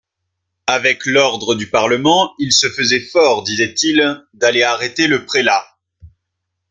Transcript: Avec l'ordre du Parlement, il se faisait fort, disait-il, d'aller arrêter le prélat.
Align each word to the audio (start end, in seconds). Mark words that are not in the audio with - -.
Avec 0.65 1.05
l'ordre 1.05 1.53
du 1.53 1.69
Parlement, 1.69 2.33
il 2.39 2.51
se 2.53 2.67
faisait 2.67 3.01
fort, 3.05 3.43
disait-il, 3.43 4.25
d'aller 4.33 4.63
arrêter 4.63 5.05
le 5.05 5.27
prélat. 5.27 5.63